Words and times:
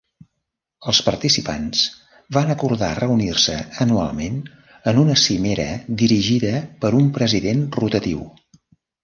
Els 0.91 1.01
participants 1.09 1.83
van 2.37 2.53
acordar 2.53 2.89
reunir-se 3.01 3.57
anualment 3.85 4.41
en 4.93 5.03
una 5.03 5.19
cimera 5.25 5.67
dirigida 6.05 6.57
per 6.87 6.93
un 7.03 7.13
president 7.21 7.65
rotatiu. 7.83 8.27